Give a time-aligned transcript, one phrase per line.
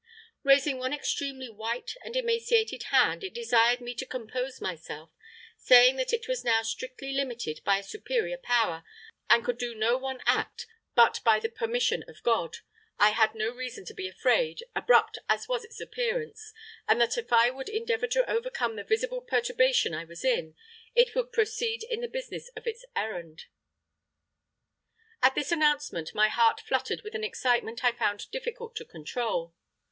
[0.41, 5.11] "Raising one extremely white and emaciated hand, it desired me to compose myself,
[5.59, 8.83] saying that as it was now strictly limited by a Superior Power,
[9.29, 12.57] and could do no one act but by the permission of God,
[12.97, 16.51] I had no reason to be afraid, abrupt as was its appearance,
[16.87, 20.55] and that if I would endeavour to overcome the visible perturbation I was in,
[20.95, 23.45] it would proceed in the business of its errand.
[25.21, 29.53] "At this announcement my heart fluttered with an excitement I found difficult to control.